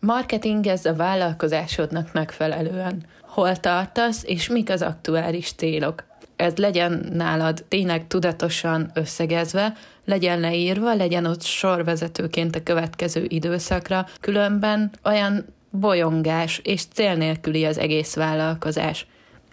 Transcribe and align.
Marketingezz 0.00 0.86
a 0.86 0.94
vállalkozásodnak 0.94 2.12
megfelelően. 2.12 3.02
Hol 3.22 3.56
tartasz, 3.56 4.22
és 4.24 4.48
mik 4.48 4.70
az 4.70 4.82
aktuális 4.82 5.52
célok. 5.52 6.04
Ez 6.36 6.56
legyen 6.56 7.08
nálad 7.12 7.64
tényleg 7.68 8.06
tudatosan 8.06 8.90
összegezve, 8.94 9.72
legyen 10.04 10.40
leírva, 10.40 10.94
legyen 10.94 11.24
ott 11.24 11.42
sorvezetőként 11.42 12.56
a 12.56 12.62
következő 12.62 13.24
időszakra, 13.28 14.06
különben 14.20 14.90
olyan 15.04 15.44
bolyongás 15.70 16.60
és 16.64 16.82
cél 16.92 17.14
nélküli 17.14 17.64
az 17.64 17.78
egész 17.78 18.14
vállalkozás. 18.14 19.06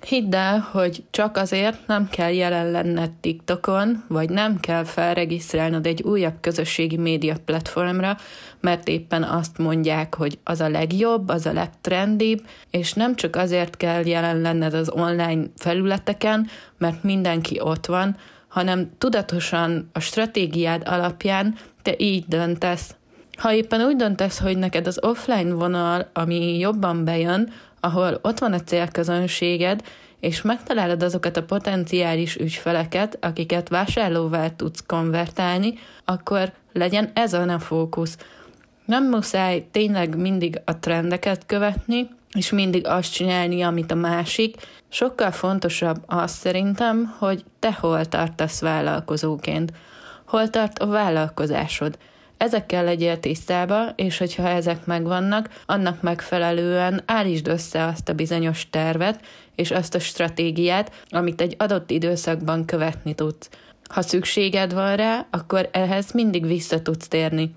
Hidd 0.07 0.35
el, 0.35 0.59
hogy 0.71 1.03
csak 1.11 1.37
azért 1.37 1.87
nem 1.87 2.09
kell 2.09 2.33
jelen 2.33 2.71
lenned 2.71 3.11
TikTokon, 3.11 4.03
vagy 4.07 4.29
nem 4.29 4.59
kell 4.59 4.83
felregisztrálnod 4.83 5.85
egy 5.85 6.01
újabb 6.01 6.33
közösségi 6.41 6.97
média 6.97 7.35
platformra, 7.45 8.17
mert 8.59 8.87
éppen 8.87 9.23
azt 9.23 9.57
mondják, 9.57 10.15
hogy 10.15 10.39
az 10.43 10.61
a 10.61 10.69
legjobb, 10.69 11.29
az 11.29 11.45
a 11.45 11.53
legtrendibb, 11.53 12.45
és 12.71 12.93
nem 12.93 13.15
csak 13.15 13.35
azért 13.35 13.77
kell 13.77 14.05
jelen 14.05 14.41
lenned 14.41 14.73
az 14.73 14.89
online 14.89 15.43
felületeken, 15.55 16.47
mert 16.77 17.03
mindenki 17.03 17.59
ott 17.61 17.85
van, 17.85 18.15
hanem 18.47 18.91
tudatosan 18.97 19.89
a 19.93 19.99
stratégiád 19.99 20.81
alapján 20.85 21.55
te 21.81 21.93
így 21.97 22.25
döntesz. 22.27 22.95
Ha 23.37 23.53
éppen 23.53 23.81
úgy 23.81 23.95
döntesz, 23.95 24.39
hogy 24.39 24.57
neked 24.57 24.87
az 24.87 24.99
offline 25.03 25.53
vonal, 25.53 26.09
ami 26.13 26.57
jobban 26.57 27.03
bejön, 27.05 27.51
ahol 27.83 28.19
ott 28.21 28.39
van 28.39 28.53
a 28.53 28.59
célközönséged, 28.59 29.81
és 30.19 30.41
megtalálod 30.41 31.03
azokat 31.03 31.37
a 31.37 31.43
potenciális 31.43 32.35
ügyfeleket, 32.35 33.17
akiket 33.21 33.69
vásárlóvá 33.69 34.49
tudsz 34.49 34.83
konvertálni, 34.85 35.73
akkor 36.05 36.51
legyen 36.73 37.11
ez 37.13 37.33
a 37.33 37.59
fókusz. 37.59 38.17
Nem 38.85 39.09
muszáj 39.09 39.67
tényleg 39.71 40.17
mindig 40.17 40.61
a 40.65 40.79
trendeket 40.79 41.45
követni, 41.45 42.09
és 42.33 42.51
mindig 42.51 42.87
azt 42.87 43.13
csinálni, 43.13 43.61
amit 43.61 43.91
a 43.91 43.95
másik. 43.95 44.55
Sokkal 44.89 45.31
fontosabb 45.31 46.03
az 46.05 46.31
szerintem, 46.31 47.15
hogy 47.17 47.43
te 47.59 47.73
hol 47.73 48.05
tartasz 48.05 48.61
vállalkozóként. 48.61 49.73
Hol 50.25 50.49
tart 50.49 50.79
a 50.79 50.87
vállalkozásod. 50.87 51.97
Ezekkel 52.43 52.83
legyél 52.83 53.19
tisztába, 53.19 53.89
és 53.95 54.17
hogyha 54.17 54.47
ezek 54.47 54.85
megvannak, 54.85 55.49
annak 55.65 56.01
megfelelően 56.01 57.01
állítsd 57.05 57.47
össze 57.47 57.85
azt 57.85 58.09
a 58.09 58.13
bizonyos 58.13 58.69
tervet, 58.69 59.19
és 59.55 59.71
azt 59.71 59.95
a 59.95 59.99
stratégiát, 59.99 60.91
amit 61.09 61.41
egy 61.41 61.55
adott 61.57 61.89
időszakban 61.89 62.65
követni 62.65 63.13
tudsz. 63.13 63.49
Ha 63.89 64.01
szükséged 64.01 64.73
van 64.73 64.95
rá, 64.95 65.25
akkor 65.29 65.69
ehhez 65.71 66.11
mindig 66.11 66.45
vissza 66.45 66.81
tudsz 66.81 67.07
térni. 67.07 67.55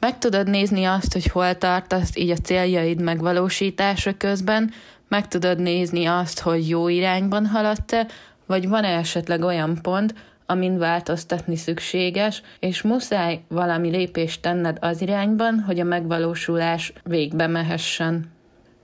Meg 0.00 0.18
tudod 0.18 0.48
nézni 0.48 0.84
azt, 0.84 1.12
hogy 1.12 1.26
hol 1.26 1.58
tartasz 1.58 2.16
így 2.16 2.30
a 2.30 2.36
céljaid 2.36 3.00
megvalósítása 3.00 4.16
közben, 4.16 4.72
meg 5.08 5.28
tudod 5.28 5.58
nézni 5.58 6.06
azt, 6.06 6.40
hogy 6.40 6.68
jó 6.68 6.88
irányban 6.88 7.46
haladsz-e, 7.46 8.06
vagy 8.46 8.68
van-e 8.68 8.96
esetleg 8.96 9.42
olyan 9.42 9.78
pont, 9.82 10.14
amin 10.46 10.78
változtatni 10.78 11.56
szükséges, 11.56 12.42
és 12.58 12.82
muszáj 12.82 13.40
valami 13.48 13.90
lépést 13.90 14.42
tenned 14.42 14.76
az 14.80 15.00
irányban, 15.00 15.60
hogy 15.60 15.80
a 15.80 15.84
megvalósulás 15.84 16.92
végbe 17.04 17.46
mehessen. 17.46 18.32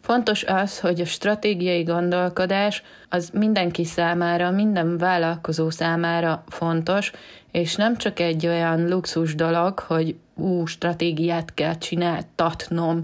Fontos 0.00 0.44
az, 0.44 0.80
hogy 0.80 1.00
a 1.00 1.04
stratégiai 1.04 1.82
gondolkodás 1.82 2.82
az 3.08 3.30
mindenki 3.32 3.84
számára, 3.84 4.50
minden 4.50 4.98
vállalkozó 4.98 5.70
számára 5.70 6.44
fontos, 6.48 7.12
és 7.52 7.74
nem 7.74 7.96
csak 7.96 8.20
egy 8.20 8.46
olyan 8.46 8.88
luxus 8.88 9.34
dolog, 9.34 9.78
hogy 9.78 10.16
ú, 10.34 10.66
stratégiát 10.66 11.54
kell 11.54 11.78
csináltatnom. 11.78 13.02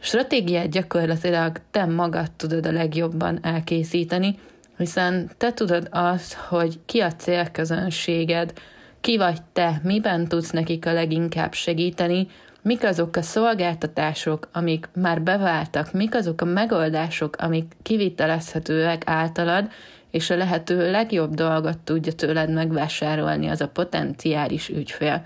Stratégiát 0.00 0.70
gyakorlatilag 0.70 1.60
te 1.70 1.84
magad 1.84 2.30
tudod 2.30 2.66
a 2.66 2.72
legjobban 2.72 3.38
elkészíteni, 3.42 4.38
hiszen 4.78 5.30
te 5.36 5.52
tudod 5.52 5.88
azt, 5.90 6.32
hogy 6.32 6.78
ki 6.86 7.00
a 7.00 7.12
célközönséged, 7.12 8.52
ki 9.00 9.16
vagy 9.16 9.42
te, 9.52 9.80
miben 9.82 10.26
tudsz 10.26 10.50
nekik 10.50 10.86
a 10.86 10.92
leginkább 10.92 11.52
segíteni, 11.52 12.28
mik 12.62 12.84
azok 12.84 13.16
a 13.16 13.22
szolgáltatások, 13.22 14.48
amik 14.52 14.88
már 14.94 15.22
beváltak, 15.22 15.92
mik 15.92 16.14
azok 16.14 16.40
a 16.40 16.44
megoldások, 16.44 17.36
amik 17.36 17.72
kivitelezhetőek 17.82 19.02
általad, 19.06 19.70
és 20.10 20.30
a 20.30 20.36
lehető 20.36 20.90
legjobb 20.90 21.34
dolgot 21.34 21.78
tudja 21.78 22.12
tőled 22.12 22.50
megvásárolni 22.50 23.48
az 23.48 23.60
a 23.60 23.68
potenciális 23.68 24.68
ügyfél. 24.68 25.22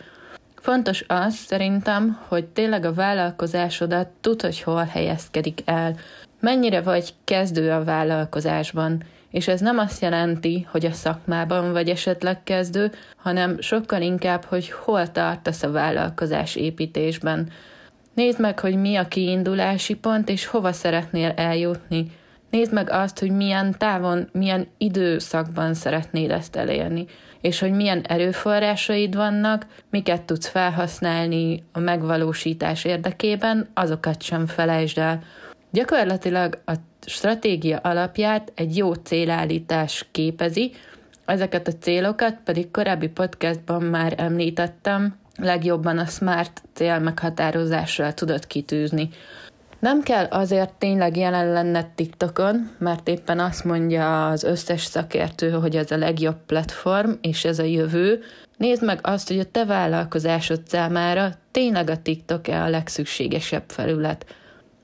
Fontos 0.57 1.05
az 1.07 1.35
szerintem, 1.35 2.21
hogy 2.29 2.45
tényleg 2.45 2.85
a 2.85 2.93
vállalkozásodat 2.93 4.09
tud, 4.21 4.43
hogy 4.43 4.63
hol 4.63 4.85
helyezkedik 4.85 5.61
el, 5.65 5.97
mennyire 6.43 6.81
vagy 6.81 7.15
kezdő 7.25 7.71
a 7.71 7.85
vállalkozásban, 7.85 9.03
és 9.31 9.49
ez 9.49 9.61
nem 9.61 9.79
azt 9.79 10.03
jelenti, 10.03 10.67
hogy 10.71 10.87
a 10.87 10.93
szakmában 10.93 11.73
vagy 11.73 11.89
esetleg 11.89 12.43
kezdő, 12.43 12.93
hanem 13.17 13.61
sokkal 13.61 14.03
inkább, 14.03 14.45
hogy 14.45 14.71
hol 14.71 15.13
tartasz 15.13 15.63
a 15.63 15.71
vállalkozás 15.71 16.57
építésben. 16.57 17.49
Nézd 18.15 18.41
meg, 18.41 18.59
hogy 18.59 18.77
mi 18.77 18.97
a 18.97 19.09
kiindulási 19.09 19.95
pont, 19.95 20.29
és 20.29 20.47
hova 20.47 20.73
szeretnél 20.73 21.33
eljutni. 21.37 22.11
Nézd 22.51 22.73
meg 22.73 22.91
azt, 22.91 23.19
hogy 23.19 23.31
milyen 23.31 23.75
távon, 23.79 24.29
milyen 24.33 24.67
időszakban 24.79 25.75
szeretnéd 25.75 26.31
ezt 26.31 26.57
elérni, 26.57 27.07
és 27.41 27.59
hogy 27.59 27.73
milyen 27.73 28.01
erőforrásaid 28.01 29.15
vannak, 29.15 29.67
miket 29.91 30.23
tudsz 30.23 30.49
felhasználni 30.49 31.65
a 31.73 31.79
megvalósítás 31.79 32.85
érdekében, 32.85 33.69
azokat 33.75 34.23
sem 34.23 34.47
felejtsd 34.47 34.99
el. 34.99 35.23
Gyakorlatilag 35.73 36.59
a 36.65 36.73
stratégia 37.07 37.79
alapját 37.79 38.53
egy 38.55 38.77
jó 38.77 38.95
célállítás 38.95 40.07
képezi, 40.11 40.73
ezeket 41.25 41.69
a 41.69 41.73
célokat 41.81 42.37
pedig 42.45 42.71
korábbi 42.71 43.09
podcastban 43.09 43.83
már 43.83 44.15
említettem, 44.17 45.17
legjobban 45.37 45.99
a 45.99 46.07
SMART 46.07 46.63
cél 46.73 46.99
meghatározással 46.99 48.15
tudod 48.15 48.47
kitűzni. 48.47 49.09
Nem 49.79 50.03
kell 50.03 50.25
azért 50.25 50.73
tényleg 50.73 51.17
jelen 51.17 51.53
lenned 51.53 51.87
TikTokon, 51.87 52.71
mert 52.79 53.09
éppen 53.09 53.39
azt 53.39 53.65
mondja 53.65 54.29
az 54.29 54.45
összes 54.45 54.85
szakértő, 54.85 55.51
hogy 55.51 55.77
ez 55.77 55.91
a 55.91 55.97
legjobb 55.97 56.37
platform, 56.47 57.11
és 57.21 57.45
ez 57.45 57.59
a 57.59 57.65
jövő. 57.65 58.23
Nézd 58.57 58.85
meg 58.85 58.99
azt, 59.03 59.29
hogy 59.29 59.39
a 59.39 59.51
te 59.51 59.65
vállalkozásod 59.65 60.61
számára 60.67 61.33
tényleg 61.51 61.91
a 61.91 62.03
TikTok-e 62.03 62.63
a 62.63 62.69
legszükségesebb 62.69 63.65
felület. 63.67 64.27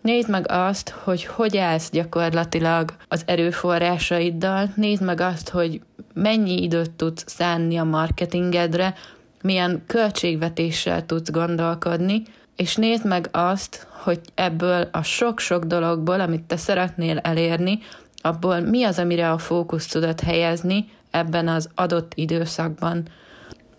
Nézd 0.01 0.31
meg 0.31 0.51
azt, 0.51 0.89
hogy 0.89 1.25
hogy 1.25 1.57
állsz 1.57 1.91
gyakorlatilag 1.91 2.95
az 3.09 3.23
erőforrásaiddal, 3.27 4.73
nézd 4.75 5.03
meg 5.03 5.21
azt, 5.21 5.49
hogy 5.49 5.81
mennyi 6.15 6.63
időt 6.63 6.91
tudsz 6.91 7.25
szánni 7.27 7.77
a 7.77 7.85
marketingedre, 7.85 8.95
milyen 9.43 9.83
költségvetéssel 9.87 11.07
tudsz 11.07 11.31
gondolkodni, 11.31 12.23
és 12.57 12.77
nézd 12.77 13.07
meg 13.07 13.29
azt, 13.33 13.87
hogy 13.91 14.21
ebből 14.35 14.89
a 14.93 15.03
sok-sok 15.03 15.65
dologból, 15.65 16.21
amit 16.21 16.43
te 16.43 16.57
szeretnél 16.57 17.19
elérni, 17.19 17.79
abból 18.17 18.61
mi 18.61 18.85
az, 18.85 18.99
amire 18.99 19.31
a 19.31 19.39
fókusz 19.39 19.87
tudod 19.87 20.21
helyezni 20.21 20.89
ebben 21.11 21.49
az 21.49 21.69
adott 21.75 22.13
időszakban. 22.15 23.03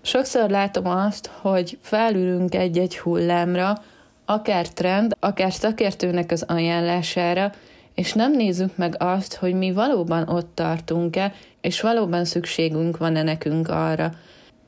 Sokszor 0.01 0.49
látom 0.49 0.85
azt, 0.85 1.31
hogy 1.41 1.77
felülünk 1.81 2.55
egy-egy 2.55 2.97
hullámra, 2.97 3.77
akár 4.29 4.67
trend, 4.67 5.15
akár 5.19 5.53
szakértőnek 5.53 6.31
az 6.31 6.43
ajánlására, 6.47 7.51
és 7.95 8.13
nem 8.13 8.31
nézzük 8.31 8.77
meg 8.77 8.95
azt, 8.97 9.35
hogy 9.35 9.53
mi 9.53 9.71
valóban 9.71 10.27
ott 10.27 10.51
tartunk-e, 10.53 11.33
és 11.61 11.81
valóban 11.81 12.25
szükségünk 12.25 12.97
van-e 12.97 13.23
nekünk 13.23 13.69
arra. 13.69 14.11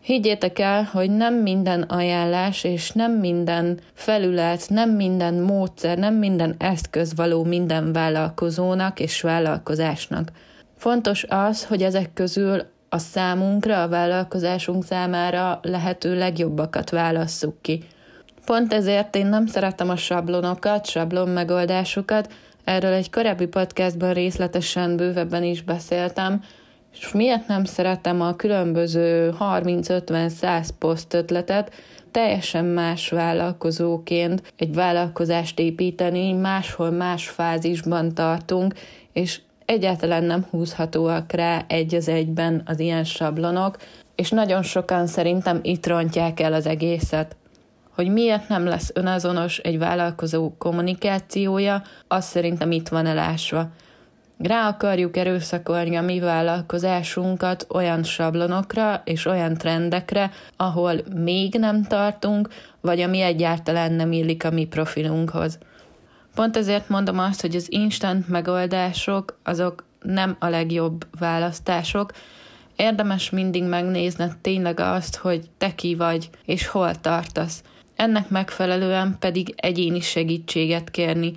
Higgyétek 0.02 0.60
el, 0.60 0.84
hogy 0.84 1.12
nem 1.12 1.34
minden 1.34 1.82
ajánlás 1.82 2.64
és 2.64 2.92
nem 2.92 3.12
minden 3.12 3.80
felület, 3.94 4.66
nem 4.70 4.90
minden 4.90 5.34
módszer, 5.34 5.98
nem 5.98 6.14
minden 6.14 6.56
eszköz 6.58 7.16
való 7.16 7.44
minden 7.44 7.94
vállalkozónak 7.94 9.00
és 9.00 9.22
vállalkozásnak. 9.22 10.32
Fontos 10.78 11.26
az, 11.30 11.66
hogy 11.66 11.84
ezek 11.84 12.14
közül 12.14 12.62
a 12.90 12.97
számunkra, 12.97 13.82
a 13.82 13.88
vállalkozásunk 13.88 14.85
számára 14.85 15.59
lehető 15.62 16.18
legjobbakat 16.18 16.90
válasszuk 16.90 17.62
ki. 17.62 17.84
Pont 18.46 18.73
ezért 18.73 19.16
én 19.16 19.26
nem 19.26 19.46
szeretem 19.46 19.90
a 19.90 19.96
sablonokat, 19.96 20.85
sablon 20.85 21.29
megoldásokat, 21.29 22.34
erről 22.64 22.93
egy 22.93 23.09
korábbi 23.09 23.46
podcastban 23.46 24.14
részletesen, 24.14 24.96
bővebben 24.96 25.43
is 25.43 25.61
beszéltem, 25.61 26.43
és 26.93 27.11
miért 27.11 27.47
nem 27.47 27.66
szeretem 27.66 28.22
a 28.22 28.35
különböző 28.35 29.34
30-50-100 29.40 30.70
poszt 30.79 31.14
ötletet, 31.14 31.72
teljesen 32.11 32.66
más 32.66 33.09
vállalkozóként 33.09 34.53
egy 34.58 34.73
vállalkozást 34.73 35.59
építeni, 35.59 36.34
máshol 36.34 36.90
más 36.90 37.28
fázisban 37.28 38.14
tartunk, 38.14 38.73
és 39.14 39.41
egyáltalán 39.66 40.23
nem 40.23 40.46
húzhatóak 40.49 41.32
rá 41.32 41.66
egy 41.67 41.96
az 41.96 42.08
egyben 42.08 42.61
az 42.66 42.79
ilyen 42.79 43.03
sablonok, 43.03 43.78
és 44.16 44.29
nagyon 44.29 44.64
sokan 44.64 45.08
szerintem 45.08 45.59
itt 45.61 45.87
rontják 45.87 46.40
el 46.40 46.53
az 46.53 46.66
egészet. 46.66 47.35
Hogy 47.96 48.08
miért 48.08 48.47
nem 48.47 48.66
lesz 48.66 48.91
önazonos 48.93 49.58
egy 49.58 49.78
vállalkozó 49.78 50.53
kommunikációja, 50.58 51.82
az 52.08 52.26
szerintem 52.26 52.72
itt 52.72 52.88
van 52.88 53.05
elásva. 53.05 53.70
Rá 54.38 54.67
akarjuk 54.67 55.17
erőszakolni 55.17 55.96
a 55.96 56.02
mi 56.02 56.20
vállalkozásunkat 56.20 57.67
olyan 57.70 58.03
sablonokra 58.03 59.02
és 59.05 59.26
olyan 59.26 59.53
trendekre, 59.53 60.32
ahol 60.58 60.96
még 61.16 61.53
nem 61.53 61.84
tartunk, 61.84 62.49
vagy 62.82 63.02
ami 63.02 63.22
egyáltalán 63.22 63.91
nem 63.91 64.11
illik 64.11 64.44
a 64.44 64.52
mi 64.52 64.66
profilunkhoz. 64.66 65.58
Pont 66.35 66.58
ezért 66.58 66.90
mondom 66.90 67.20
azt, 67.20 67.41
hogy 67.41 67.55
az 67.55 67.72
instant 67.72 68.28
megoldások 68.28 69.40
azok 69.44 69.85
nem 70.02 70.35
a 70.40 70.47
legjobb 70.47 71.08
választások, 71.20 72.11
érdemes 72.76 73.29
mindig 73.29 73.64
megnézned 73.64 74.37
tényleg 74.37 74.79
azt, 74.79 75.16
hogy 75.16 75.49
te 75.58 75.76
ki 75.76 75.96
vagy, 75.96 76.29
és 76.46 76.67
hol 76.67 76.96
tartasz. 76.96 77.64
Ennek 78.02 78.30
megfelelően 78.30 79.16
pedig 79.20 79.53
egyéni 79.56 80.00
segítséget 80.00 80.92
kérni, 80.92 81.34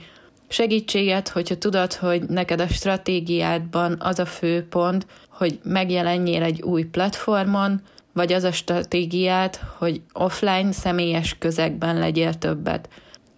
Segítséget, 0.48 1.28
hogyha 1.28 1.58
tudod, 1.58 1.92
hogy 1.92 2.22
neked 2.22 2.60
a 2.60 2.66
stratégiádban 2.66 3.96
az 3.98 4.18
a 4.18 4.26
fő 4.26 4.66
pont, 4.68 5.06
hogy 5.28 5.58
megjelenjél 5.62 6.42
egy 6.42 6.62
új 6.62 6.82
platformon, 6.82 7.80
vagy 8.12 8.32
az 8.32 8.44
a 8.44 8.52
stratégiát, 8.52 9.64
hogy 9.78 10.00
offline, 10.12 10.72
személyes 10.72 11.38
közegben 11.38 11.98
legyél 11.98 12.34
többet. 12.34 12.88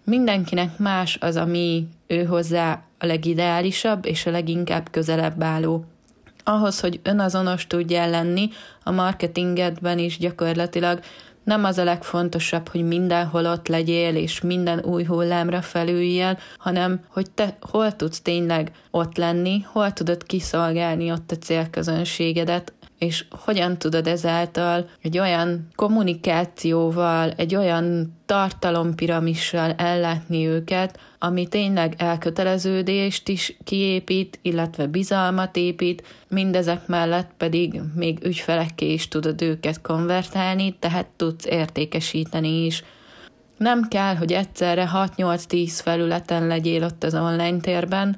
Mindenkinek 0.03 0.77
más 0.77 1.17
az, 1.21 1.35
ami 1.35 1.87
ő 2.07 2.23
hozzá 2.23 2.83
a 2.99 3.05
legideálisabb 3.05 4.05
és 4.05 4.25
a 4.25 4.31
leginkább 4.31 4.87
közelebb 4.91 5.43
álló. 5.43 5.85
Ahhoz, 6.43 6.79
hogy 6.79 6.99
önazonos 7.03 7.67
tudjál 7.67 8.09
lenni, 8.09 8.49
a 8.83 8.91
marketingedben 8.91 9.99
is 9.99 10.17
gyakorlatilag 10.17 10.99
nem 11.47 11.63
az 11.63 11.77
a 11.77 11.83
legfontosabb, 11.83 12.67
hogy 12.67 12.87
mindenhol 12.87 13.45
ott 13.45 13.67
legyél, 13.67 14.15
és 14.15 14.41
minden 14.41 14.83
új 14.85 15.03
hullámra 15.03 15.61
felüljél, 15.61 16.37
hanem 16.57 16.99
hogy 17.07 17.31
te 17.31 17.57
hol 17.61 17.95
tudsz 17.95 18.21
tényleg 18.21 18.71
ott 18.91 19.17
lenni, 19.17 19.65
hol 19.71 19.93
tudod 19.93 20.23
kiszolgálni 20.23 21.11
ott 21.11 21.31
a 21.31 21.37
célközönségedet, 21.37 22.73
és 22.97 23.25
hogyan 23.29 23.77
tudod 23.77 24.07
ezáltal 24.07 24.89
egy 25.01 25.17
olyan 25.17 25.67
kommunikációval, 25.75 27.31
egy 27.35 27.55
olyan 27.55 28.15
tartalompiramissal 28.25 29.71
ellátni 29.71 30.47
őket, 30.47 30.99
ami 31.19 31.47
tényleg 31.47 31.93
elköteleződést 31.97 33.27
is 33.27 33.57
kiépít, 33.63 34.39
illetve 34.41 34.87
bizalmat 34.87 35.55
épít, 35.55 36.03
mindezek 36.27 36.87
mellett 36.87 37.31
pedig 37.37 37.81
még 37.95 38.19
ügyfelekké 38.23 38.93
is 38.93 39.07
tudod 39.07 39.41
őket 39.41 39.81
konvertálni, 39.81 40.75
tehát 40.79 41.07
tudsz 41.15 41.45
értékesíteni 41.45 42.65
is. 42.65 42.83
Nem 43.57 43.87
kell, 43.87 44.15
hogy 44.15 44.31
egyszerre 44.31 44.89
6-8-10 44.93 45.79
felületen 45.83 46.47
legyél 46.47 46.83
ott 46.83 47.03
az 47.03 47.13
online 47.13 47.59
térben, 47.59 48.17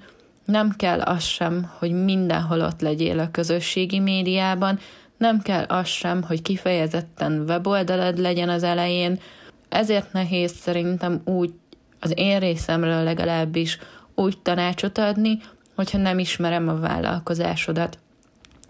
nem 0.50 0.74
kell 0.78 1.01
az 1.01 1.24
sem, 1.24 1.72
hogy 1.78 2.04
mindenhol 2.04 2.62
ott 2.62 2.81
legyél 2.81 3.19
a 3.19 3.31
közösségi 3.31 4.00
médiában, 4.00 4.80
nem 5.18 5.42
kell 5.42 5.63
az 5.63 5.88
sem, 5.88 6.24
hogy 6.24 6.42
kifejezetten 6.42 7.44
weboldalad 7.48 8.18
legyen 8.18 8.50
az 8.50 8.63
elején, 8.63 9.19
ezért 9.69 10.13
nehéz 10.13 10.51
szerintem 10.51 11.22
úgy, 11.25 11.54
az 12.00 12.12
én 12.16 12.40
részemről 12.40 13.04
legalábbis 13.04 13.78
úgy 14.16 14.38
tanácsot 14.38 14.98
adni, 14.98 15.40
hogyha 15.75 15.98
nem 15.98 16.19
ismerem 16.19 16.68
a 16.68 16.80
vállalkozásodat. 16.80 17.98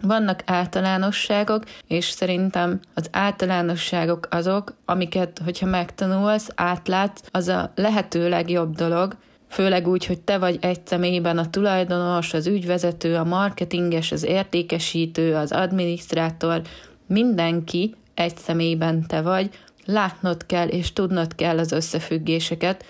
Vannak 0.02 0.42
általánosságok, 0.46 1.64
és 1.86 2.04
szerintem 2.04 2.80
az 2.94 3.08
általánosságok 3.12 4.28
azok, 4.30 4.74
amiket, 4.84 5.40
hogyha 5.44 5.66
megtanulsz, 5.66 6.48
átlátsz, 6.54 7.22
az 7.30 7.48
a 7.48 7.72
lehető 7.74 8.28
legjobb 8.28 8.74
dolog, 8.74 9.16
főleg 9.50 9.88
úgy, 9.88 10.06
hogy 10.06 10.20
te 10.20 10.38
vagy 10.38 10.58
egy 10.60 10.80
személyben 10.84 11.38
a 11.38 11.50
tulajdonos, 11.50 12.34
az 12.34 12.46
ügyvezető, 12.46 13.16
a 13.16 13.24
marketinges, 13.24 14.12
az 14.12 14.24
értékesítő, 14.24 15.34
az 15.34 15.52
adminisztrátor, 15.52 16.62
mindenki 17.06 17.94
egy 18.14 18.36
személyben 18.36 19.06
te 19.06 19.20
vagy, 19.20 19.50
látnod 19.84 20.46
kell 20.46 20.68
és 20.68 20.92
tudnod 20.92 21.34
kell 21.34 21.58
az 21.58 21.72
összefüggéseket, 21.72 22.84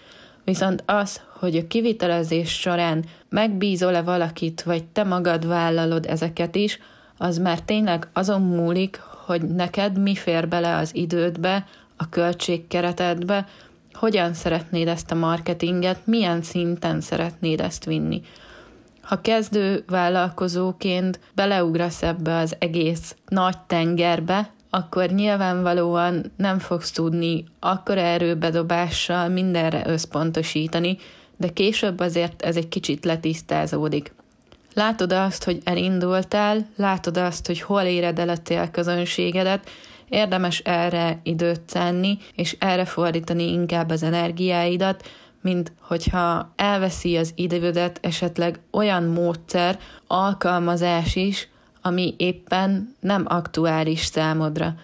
viszont 0.44 0.82
az, 0.86 1.20
hogy 1.38 1.56
a 1.56 1.66
kivitelezés 1.66 2.60
során 2.60 3.04
megbízol-e 3.28 4.02
valakit, 4.02 4.62
vagy 4.62 4.84
te 4.84 5.04
magad 5.04 5.46
vállalod 5.46 6.06
ezeket 6.06 6.56
is, 6.56 6.78
az 7.18 7.38
már 7.38 7.60
tényleg 7.60 8.08
azon 8.12 8.42
múlik, 8.42 9.00
hogy 9.26 9.42
neked 9.42 9.98
mi 9.98 10.14
fér 10.14 10.48
bele 10.48 10.76
az 10.76 10.94
idődbe, 10.94 11.66
a 11.96 12.08
költségkeretedbe, 12.08 13.46
hogyan 13.92 14.34
szeretnéd 14.34 14.88
ezt 14.88 15.10
a 15.10 15.14
marketinget, 15.14 16.06
milyen 16.06 16.42
szinten 16.42 17.00
szeretnéd 17.00 17.60
ezt 17.60 17.84
vinni. 17.84 18.22
Ha 19.00 19.20
kezdő 19.20 19.84
vállalkozóként 19.86 21.20
beleugrasz 21.34 22.02
ebbe 22.02 22.36
az 22.36 22.56
egész 22.58 23.16
nagy 23.28 23.58
tengerbe, 23.66 24.50
akkor 24.70 25.10
nyilvánvalóan 25.10 26.32
nem 26.36 26.58
fogsz 26.58 26.90
tudni 26.90 27.44
akkor 27.60 27.98
erőbedobással 27.98 29.28
mindenre 29.28 29.82
összpontosítani, 29.86 30.98
de 31.36 31.48
később 31.48 32.00
azért 32.00 32.42
ez 32.42 32.56
egy 32.56 32.68
kicsit 32.68 33.04
letisztázódik. 33.04 34.12
Látod 34.74 35.12
azt, 35.12 35.44
hogy 35.44 35.60
elindultál, 35.64 36.66
látod 36.76 37.16
azt, 37.16 37.46
hogy 37.46 37.60
hol 37.60 37.82
éred 37.82 38.18
el 38.18 38.28
a 38.28 38.36
célközönségedet, 38.36 39.70
érdemes 40.10 40.58
erre 40.58 41.20
időt 41.22 41.60
tenni, 41.60 42.18
és 42.34 42.56
erre 42.58 42.84
fordítani 42.84 43.52
inkább 43.52 43.90
az 43.90 44.02
energiáidat, 44.02 45.08
mint 45.42 45.72
hogyha 45.80 46.52
elveszi 46.56 47.16
az 47.16 47.32
idődet 47.34 47.98
esetleg 48.02 48.60
olyan 48.70 49.04
módszer, 49.04 49.78
alkalmazás 50.06 51.16
is, 51.16 51.48
ami 51.82 52.14
éppen 52.16 52.94
nem 53.00 53.24
aktuális 53.28 54.04
számodra. 54.04 54.74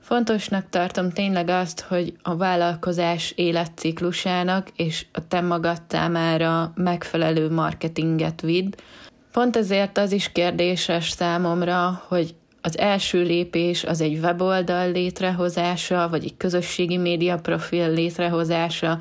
Fontosnak 0.00 0.66
tartom 0.70 1.10
tényleg 1.10 1.48
azt, 1.48 1.80
hogy 1.80 2.16
a 2.22 2.36
vállalkozás 2.36 3.32
életciklusának 3.36 4.68
és 4.76 5.06
a 5.12 5.28
te 5.28 5.40
magad 5.40 5.82
számára 5.88 6.72
megfelelő 6.74 7.50
marketinget 7.50 8.40
vidd. 8.40 8.72
Pont 9.32 9.56
ezért 9.56 9.98
az 9.98 10.12
is 10.12 10.32
kérdéses 10.32 11.10
számomra, 11.10 12.02
hogy 12.08 12.34
az 12.62 12.78
első 12.78 13.22
lépés 13.22 13.84
az 13.84 14.00
egy 14.00 14.18
weboldal 14.18 14.90
létrehozása, 14.90 16.08
vagy 16.08 16.24
egy 16.24 16.36
közösségi 16.36 16.96
média 16.96 17.38
profil 17.38 17.92
létrehozása, 17.92 18.98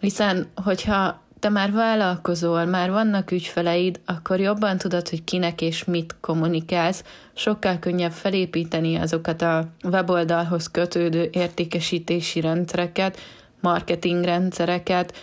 hiszen 0.00 0.46
hogyha 0.54 1.20
te 1.42 1.48
már 1.48 1.72
vállalkozol, 1.72 2.64
már 2.64 2.90
vannak 2.90 3.30
ügyfeleid, 3.30 4.00
akkor 4.06 4.40
jobban 4.40 4.78
tudod, 4.78 5.08
hogy 5.08 5.24
kinek 5.24 5.60
és 5.60 5.84
mit 5.84 6.16
kommunikálsz, 6.20 7.04
sokkal 7.34 7.78
könnyebb 7.78 8.12
felépíteni 8.12 8.96
azokat 8.96 9.42
a 9.42 9.66
weboldalhoz 9.84 10.70
kötődő 10.70 11.28
értékesítési 11.32 12.40
rendszereket, 12.40 13.18
marketingrendszereket, 13.60 15.14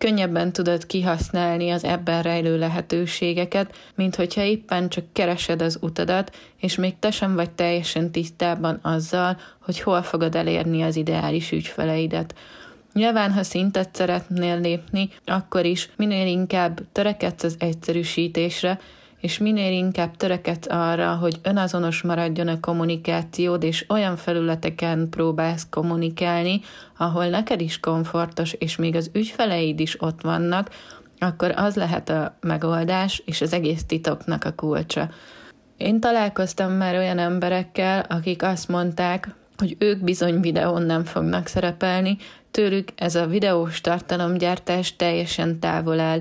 könnyebben 0.00 0.52
tudod 0.52 0.86
kihasználni 0.86 1.70
az 1.70 1.84
ebben 1.84 2.22
rejlő 2.22 2.58
lehetőségeket, 2.58 3.74
mint 3.94 4.16
hogyha 4.16 4.42
éppen 4.42 4.88
csak 4.88 5.04
keresed 5.12 5.62
az 5.62 5.78
utadat, 5.80 6.36
és 6.60 6.76
még 6.76 6.98
te 6.98 7.10
sem 7.10 7.34
vagy 7.34 7.50
teljesen 7.50 8.10
tisztában 8.10 8.78
azzal, 8.82 9.36
hogy 9.58 9.80
hol 9.80 10.02
fogod 10.02 10.34
elérni 10.34 10.82
az 10.82 10.96
ideális 10.96 11.52
ügyfeleidet. 11.52 12.34
Nyilván, 12.92 13.32
ha 13.32 13.42
szintet 13.42 13.94
szeretnél 13.94 14.60
lépni, 14.60 15.10
akkor 15.24 15.64
is 15.64 15.90
minél 15.96 16.26
inkább 16.26 16.80
törekedsz 16.92 17.42
az 17.42 17.56
egyszerűsítésre, 17.58 18.80
és 19.20 19.38
minél 19.38 19.72
inkább 19.72 20.16
törekedsz 20.16 20.66
arra, 20.70 21.14
hogy 21.14 21.38
önazonos 21.42 22.02
maradjon 22.02 22.48
a 22.48 22.60
kommunikációd, 22.60 23.62
és 23.62 23.84
olyan 23.88 24.16
felületeken 24.16 25.08
próbálsz 25.10 25.66
kommunikálni, 25.70 26.60
ahol 26.96 27.26
neked 27.26 27.60
is 27.60 27.80
komfortos, 27.80 28.52
és 28.52 28.76
még 28.76 28.96
az 28.96 29.10
ügyfeleid 29.12 29.80
is 29.80 30.02
ott 30.02 30.20
vannak, 30.20 30.70
akkor 31.18 31.52
az 31.56 31.76
lehet 31.76 32.08
a 32.08 32.36
megoldás, 32.40 33.22
és 33.24 33.40
az 33.40 33.52
egész 33.52 33.84
titoknak 33.84 34.44
a 34.44 34.52
kulcsa. 34.52 35.10
Én 35.76 36.00
találkoztam 36.00 36.72
már 36.72 36.94
olyan 36.94 37.18
emberekkel, 37.18 38.04
akik 38.08 38.42
azt 38.42 38.68
mondták, 38.68 39.34
hogy 39.56 39.76
ők 39.78 40.04
bizony 40.04 40.40
videón 40.40 40.82
nem 40.82 41.04
fognak 41.04 41.46
szerepelni, 41.46 42.16
tőlük 42.50 42.88
ez 42.96 43.14
a 43.14 43.26
videós 43.26 43.80
tartalomgyártás 43.80 44.96
teljesen 44.96 45.58
távol 45.58 46.00
áll. 46.00 46.20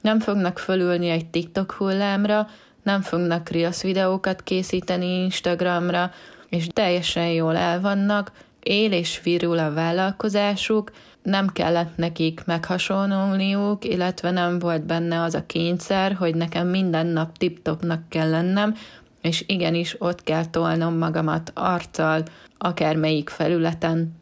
Nem 0.00 0.20
fognak 0.20 0.58
fölülni 0.58 1.08
egy 1.08 1.26
TikTok 1.26 1.72
hullámra, 1.72 2.48
nem 2.82 3.00
fognak 3.00 3.48
Reels 3.48 3.82
videókat 3.82 4.42
készíteni 4.42 5.22
Instagramra, 5.22 6.10
és 6.48 6.66
teljesen 6.72 7.28
jól 7.28 7.56
el 7.56 7.80
vannak, 7.80 8.32
él 8.60 8.92
és 8.92 9.20
virul 9.22 9.58
a 9.58 9.72
vállalkozásuk, 9.72 10.90
nem 11.22 11.48
kellett 11.52 11.96
nekik 11.96 12.44
meghasonlulniuk, 12.44 13.84
illetve 13.84 14.30
nem 14.30 14.58
volt 14.58 14.86
benne 14.86 15.22
az 15.22 15.34
a 15.34 15.46
kényszer, 15.46 16.12
hogy 16.12 16.34
nekem 16.34 16.66
minden 16.68 17.06
nap 17.06 17.38
tip-topnak 17.38 18.08
kell 18.08 18.30
lennem, 18.30 18.74
és 19.20 19.44
igenis 19.46 19.96
ott 19.98 20.22
kell 20.22 20.46
tolnom 20.46 20.98
magamat 20.98 21.50
arccal, 21.54 22.22
akármelyik 22.58 23.28
felületen. 23.28 24.16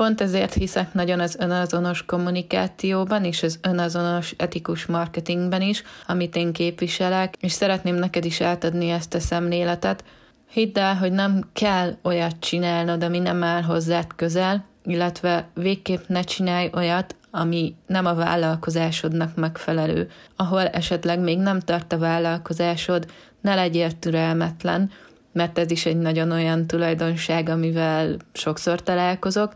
Pont 0.00 0.20
ezért 0.20 0.54
hiszek 0.54 0.94
nagyon 0.94 1.20
az 1.20 1.36
önazonos 1.38 2.04
kommunikációban 2.04 3.24
és 3.24 3.42
az 3.42 3.58
önazonos 3.62 4.34
etikus 4.36 4.86
marketingben 4.86 5.62
is, 5.62 5.82
amit 6.06 6.36
én 6.36 6.52
képviselek, 6.52 7.34
és 7.40 7.52
szeretném 7.52 7.94
neked 7.94 8.24
is 8.24 8.40
átadni 8.40 8.90
ezt 8.90 9.14
a 9.14 9.20
szemléletet. 9.20 10.04
Hidd 10.50 10.78
el, 10.78 10.96
hogy 10.96 11.12
nem 11.12 11.48
kell 11.52 11.96
olyat 12.02 12.36
csinálnod, 12.38 13.02
ami 13.02 13.18
nem 13.18 13.42
áll 13.42 13.62
hozzád 13.62 14.06
közel, 14.16 14.64
illetve 14.84 15.48
végképp 15.54 16.06
ne 16.06 16.20
csinálj 16.22 16.70
olyat, 16.74 17.16
ami 17.30 17.74
nem 17.86 18.06
a 18.06 18.14
vállalkozásodnak 18.14 19.36
megfelelő, 19.36 20.10
ahol 20.36 20.68
esetleg 20.68 21.20
még 21.20 21.38
nem 21.38 21.60
tart 21.60 21.92
a 21.92 21.98
vállalkozásod, 21.98 23.06
ne 23.40 23.54
legyél 23.54 23.98
türelmetlen, 23.98 24.90
mert 25.32 25.58
ez 25.58 25.70
is 25.70 25.86
egy 25.86 25.98
nagyon 25.98 26.30
olyan 26.30 26.66
tulajdonság, 26.66 27.48
amivel 27.48 28.16
sokszor 28.32 28.82
találkozok. 28.82 29.52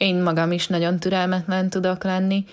Én 0.00 0.22
magam 0.22 0.52
is 0.52 0.66
nagyon 0.66 0.98
türelmetlen 0.98 1.70
tudok 1.70 2.04
lenni, 2.04 2.44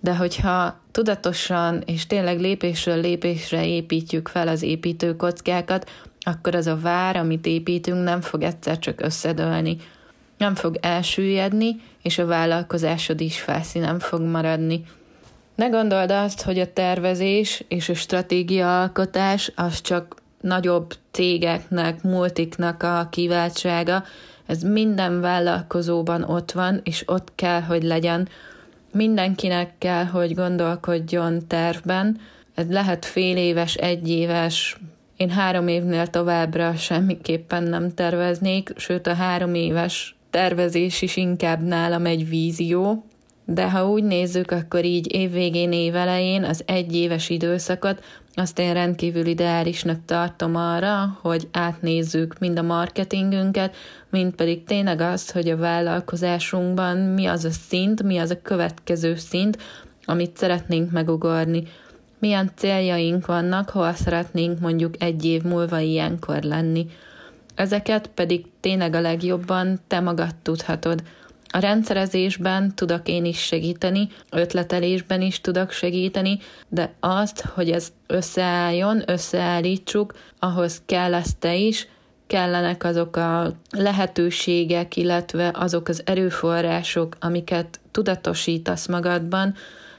de 0.00 0.16
hogyha 0.16 0.80
tudatosan 0.90 1.82
és 1.84 2.06
tényleg 2.06 2.40
lépésről 2.40 3.00
lépésre 3.00 3.66
építjük 3.66 4.28
fel 4.28 4.48
az 4.48 4.62
építőkockákat, 4.62 5.90
akkor 6.20 6.54
az 6.54 6.66
a 6.66 6.78
vár, 6.78 7.16
amit 7.16 7.46
építünk, 7.46 8.04
nem 8.04 8.20
fog 8.20 8.42
egyszer 8.42 8.78
csak 8.78 9.00
összedőlni. 9.00 9.76
Nem 10.38 10.54
fog 10.54 10.78
elsüllyedni, 10.80 11.76
és 12.02 12.18
a 12.18 12.26
vállalkozásod 12.26 13.20
is 13.20 13.40
felszínen 13.40 13.98
fog 13.98 14.20
maradni. 14.20 14.84
Ne 15.54 15.68
gondold 15.68 16.10
azt, 16.10 16.42
hogy 16.42 16.58
a 16.58 16.72
tervezés 16.72 17.64
és 17.68 17.88
a 17.88 17.94
stratégia 17.94 18.80
alkotás 18.80 19.52
az 19.54 19.80
csak 19.80 20.16
nagyobb 20.40 20.94
cégeknek, 21.10 22.02
multiknak 22.02 22.82
a 22.82 23.08
kiváltsága, 23.10 24.04
ez 24.46 24.62
minden 24.62 25.20
vállalkozóban 25.20 26.22
ott 26.22 26.52
van, 26.52 26.80
és 26.84 27.02
ott 27.06 27.32
kell, 27.34 27.60
hogy 27.60 27.82
legyen. 27.82 28.28
Mindenkinek 28.92 29.72
kell, 29.78 30.04
hogy 30.04 30.34
gondolkodjon 30.34 31.46
tervben. 31.46 32.20
Ez 32.54 32.68
lehet 32.68 33.04
fél 33.04 33.36
éves, 33.36 33.74
egy 33.74 34.08
éves, 34.08 34.76
én 35.16 35.30
három 35.30 35.68
évnél 35.68 36.06
továbbra 36.06 36.74
semmiképpen 36.74 37.62
nem 37.62 37.94
terveznék, 37.94 38.72
sőt 38.76 39.06
a 39.06 39.14
három 39.14 39.54
éves 39.54 40.16
tervezés 40.30 41.02
is 41.02 41.16
inkább 41.16 41.62
nálam 41.62 42.06
egy 42.06 42.28
vízió, 42.28 43.04
de 43.44 43.70
ha 43.70 43.88
úgy 43.88 44.02
nézzük, 44.02 44.50
akkor 44.50 44.84
így 44.84 45.14
évvégén, 45.14 45.72
évelején 45.72 46.44
az 46.44 46.62
egyéves 46.66 47.28
időszakot 47.28 48.04
azt 48.38 48.58
én 48.58 48.72
rendkívül 48.74 49.26
ideálisnak 49.26 50.04
tartom 50.04 50.56
arra, 50.56 51.18
hogy 51.20 51.48
átnézzük 51.52 52.38
mind 52.38 52.58
a 52.58 52.62
marketingünket, 52.62 53.76
mind 54.10 54.34
pedig 54.34 54.64
tényleg 54.64 55.00
azt, 55.00 55.32
hogy 55.32 55.48
a 55.48 55.56
vállalkozásunkban 55.56 56.96
mi 56.96 57.26
az 57.26 57.44
a 57.44 57.50
szint, 57.50 58.02
mi 58.02 58.18
az 58.18 58.30
a 58.30 58.42
következő 58.42 59.14
szint, 59.14 59.58
amit 60.04 60.36
szeretnénk 60.36 60.90
megugorni. 60.90 61.62
Milyen 62.18 62.50
céljaink 62.56 63.26
vannak, 63.26 63.70
hol 63.70 63.92
szeretnénk 63.92 64.60
mondjuk 64.60 65.02
egy 65.02 65.24
év 65.24 65.42
múlva 65.42 65.78
ilyenkor 65.78 66.42
lenni. 66.42 66.86
Ezeket 67.54 68.10
pedig 68.14 68.46
tényleg 68.60 68.94
a 68.94 69.00
legjobban 69.00 69.80
te 69.86 70.00
magad 70.00 70.34
tudhatod. 70.42 71.02
A 71.48 71.58
rendszerezésben 71.58 72.74
tudok 72.74 73.08
én 73.08 73.24
is 73.24 73.38
segíteni, 73.38 74.08
ötletelésben 74.30 75.20
is 75.20 75.40
tudok 75.40 75.70
segíteni, 75.70 76.38
de 76.68 76.94
azt, 77.00 77.40
hogy 77.40 77.70
ez 77.70 77.92
összeálljon, 78.06 79.02
összeállítsuk, 79.06 80.14
ahhoz 80.38 80.82
kell 80.86 81.14
ezt 81.14 81.38
te 81.38 81.54
is, 81.54 81.88
kellenek 82.26 82.84
azok 82.84 83.16
a 83.16 83.52
lehetőségek, 83.70 84.96
illetve 84.96 85.50
azok 85.54 85.88
az 85.88 86.02
erőforrások, 86.04 87.16
amiket 87.20 87.80
tudatosítasz 87.90 88.86
magadban, 88.86 89.54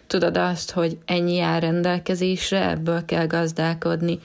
tudod 0.07 0.37
azt, 0.37 0.71
hogy 0.71 0.97
ennyi 1.05 1.39
áll 1.39 1.59
rendelkezésre, 1.59 2.69
ebből 2.69 3.05
kell 3.05 3.27
gazdálkodni. 3.27 4.19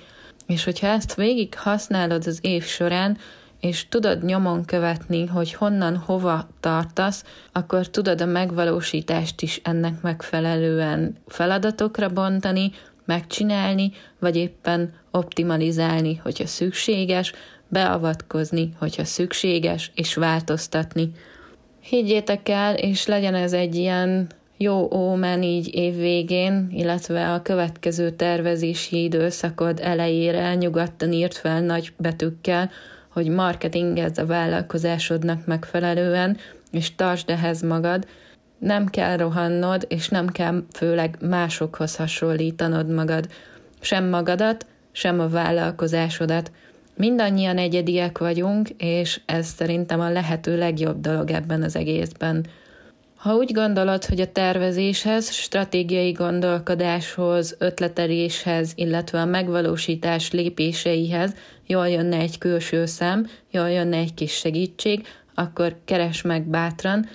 És 0.46 0.64
hogyha 0.64 0.86
ezt 0.86 1.14
végig 1.14 1.54
használod 1.54 2.26
az 2.26 2.38
év 2.40 2.64
során, 2.64 3.18
és 3.62 3.88
tudod 3.88 4.24
nyomon 4.24 4.64
követni, 4.64 5.26
hogy 5.26 5.52
honnan 5.52 5.96
hova 5.96 6.48
tartasz, 6.60 7.24
akkor 7.52 7.88
tudod 7.88 8.20
a 8.20 8.26
megvalósítást 8.26 9.42
is 9.42 9.60
ennek 9.64 10.00
megfelelően 10.00 11.16
feladatokra 11.26 12.08
bontani, 12.08 12.70
megcsinálni, 13.04 13.92
vagy 14.18 14.36
éppen 14.36 14.94
optimalizálni, 15.10 16.20
hogyha 16.22 16.46
szükséges, 16.46 17.32
beavatkozni, 17.68 18.72
hogyha 18.78 19.04
szükséges, 19.04 19.90
és 19.94 20.14
változtatni. 20.14 21.10
Higgyétek 21.80 22.48
el, 22.48 22.74
és 22.74 23.06
legyen 23.06 23.34
ez 23.34 23.52
egy 23.52 23.74
ilyen 23.74 24.26
jó 24.56 24.90
ómen 24.94 25.42
így 25.42 25.74
évvégén, 25.74 26.68
illetve 26.72 27.32
a 27.32 27.42
következő 27.42 28.10
tervezési 28.10 29.02
időszakod 29.02 29.80
elejére 29.82 30.54
nyugodtan 30.54 31.12
írt 31.12 31.36
fel 31.36 31.60
nagy 31.60 31.92
betűkkel, 31.96 32.70
hogy 33.12 33.28
marketingezz 33.28 34.18
a 34.18 34.26
vállalkozásodnak 34.26 35.46
megfelelően, 35.46 36.36
és 36.70 36.94
tartsd 36.94 37.30
ehhez 37.30 37.62
magad, 37.62 38.06
nem 38.58 38.86
kell 38.86 39.16
rohannod, 39.16 39.86
és 39.88 40.08
nem 40.08 40.26
kell 40.26 40.62
főleg 40.72 41.16
másokhoz 41.20 41.96
hasonlítanod 41.96 42.88
magad, 42.88 43.28
sem 43.80 44.08
magadat, 44.08 44.66
sem 44.92 45.20
a 45.20 45.28
vállalkozásodat. 45.28 46.52
Mindannyian 46.96 47.58
egyediek 47.58 48.18
vagyunk, 48.18 48.68
és 48.76 49.20
ez 49.26 49.46
szerintem 49.46 50.00
a 50.00 50.10
lehető 50.10 50.58
legjobb 50.58 51.00
dolog 51.00 51.30
ebben 51.30 51.62
az 51.62 51.76
egészben. 51.76 52.46
Ha 53.22 53.34
úgy 53.34 53.52
gondolod, 53.52 54.04
hogy 54.04 54.20
a 54.20 54.32
tervezéshez, 54.32 55.30
stratégiai 55.30 56.12
gondolkodáshoz, 56.12 57.56
ötleteléshez, 57.58 58.72
illetve 58.74 59.20
a 59.20 59.24
megvalósítás 59.24 60.30
lépéseihez 60.30 61.34
jól 61.66 61.88
jönne 61.88 62.16
egy 62.16 62.38
külső 62.38 62.86
szem, 62.86 63.28
jól 63.50 63.70
jönne 63.70 63.96
egy 63.96 64.14
kis 64.14 64.32
segítség, 64.32 65.06
akkor 65.34 65.76
keres 65.84 66.22
meg 66.22 66.42
bátran, 66.42 67.08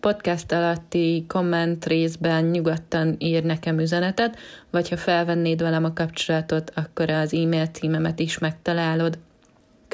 podcast 0.00 0.52
alatti 0.52 1.24
komment 1.28 1.86
részben 1.86 2.44
nyugodtan 2.44 3.16
ír 3.18 3.44
nekem 3.44 3.78
üzenetet, 3.78 4.38
vagy 4.70 4.88
ha 4.88 4.96
felvennéd 4.96 5.62
velem 5.62 5.84
a 5.84 5.92
kapcsolatot, 5.92 6.72
akkor 6.74 7.10
az 7.10 7.34
e-mail 7.34 7.66
címemet 7.66 8.20
is 8.20 8.38
megtalálod. 8.38 9.18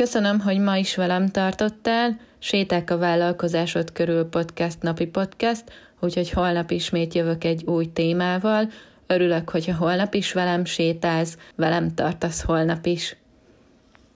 Köszönöm, 0.00 0.40
hogy 0.40 0.58
ma 0.58 0.76
is 0.76 0.96
velem 0.96 1.28
tartottál, 1.28 2.20
Séták 2.38 2.90
a 2.90 2.98
vállalkozásod 2.98 3.92
körül 3.92 4.24
podcast 4.24 4.82
napi 4.82 5.06
podcast, 5.06 5.64
úgyhogy 6.00 6.30
holnap 6.30 6.70
ismét 6.70 7.14
jövök 7.14 7.44
egy 7.44 7.64
új 7.64 7.92
témával. 7.92 8.70
Örülök, 9.06 9.50
hogyha 9.50 9.76
holnap 9.76 10.14
is 10.14 10.32
velem 10.32 10.64
sétálsz, 10.64 11.38
velem 11.56 11.94
tartasz 11.94 12.42
holnap 12.42 12.86
is. 12.86 13.16